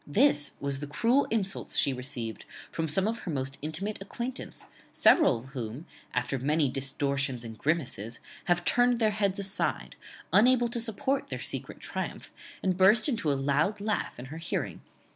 [0.07, 5.37] This was the cruel insults she received from some of her most intimate acquaintance, several
[5.37, 5.85] of whom,
[6.15, 9.95] after many distortions and grimaces, have turned their heads aside,
[10.33, 12.31] unable to support their secret triumph,
[12.63, 14.81] and burst into a loud laugh in her hearing."